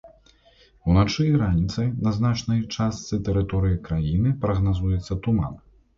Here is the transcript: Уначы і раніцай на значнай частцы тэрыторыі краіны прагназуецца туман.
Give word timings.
Уначы 0.93 1.25
і 1.31 1.35
раніцай 1.41 1.91
на 2.07 2.13
значнай 2.17 2.63
частцы 2.77 3.19
тэрыторыі 3.27 3.77
краіны 3.89 4.29
прагназуецца 4.47 5.21
туман. 5.29 5.55